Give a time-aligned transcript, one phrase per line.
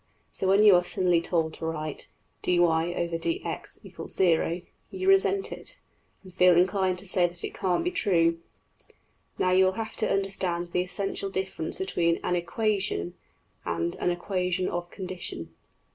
[0.31, 5.51] So, when you are suddenly told to write \[ \frac{dy}{dx} = 0, \] you resent
[5.51, 5.77] it,
[6.23, 8.39] and feel inclined to say that it can't be true.
[9.37, 13.13] Now you will have to understand the essential difference between ``an equation,''
[13.63, 15.53] and ``an equation of condition.''